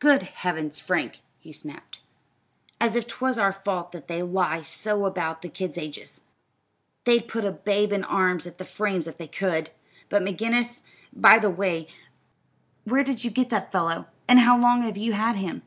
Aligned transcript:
"Good 0.00 0.24
heavens, 0.24 0.78
Frank," 0.80 1.20
he 1.38 1.50
snapped; 1.50 1.98
"as 2.78 2.94
if 2.94 3.06
'twas 3.06 3.38
our 3.38 3.54
fault 3.54 3.92
that 3.92 4.06
they 4.06 4.22
lie 4.22 4.60
so 4.60 5.06
about 5.06 5.40
the 5.40 5.48
kids' 5.48 5.78
ages! 5.78 6.20
They'd 7.04 7.26
put 7.26 7.46
a 7.46 7.52
babe 7.52 7.90
in 7.90 8.04
arms 8.04 8.46
at 8.46 8.58
the 8.58 8.66
frames 8.66 9.06
if 9.06 9.16
they 9.16 9.28
could. 9.28 9.70
But 10.10 10.20
McGinnis 10.20 10.82
by 11.10 11.38
the 11.38 11.48
way, 11.48 11.86
where 12.84 13.02
did 13.02 13.24
you 13.24 13.30
get 13.30 13.48
that 13.48 13.72
fellow? 13.72 14.08
and 14.28 14.40
how 14.40 14.58
long 14.60 14.82
have 14.82 14.98
you 14.98 15.14
had 15.14 15.36
him? 15.36 15.62